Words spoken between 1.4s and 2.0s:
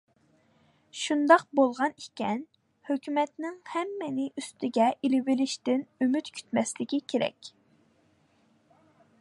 بولغان